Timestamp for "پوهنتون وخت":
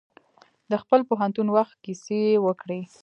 1.09-1.75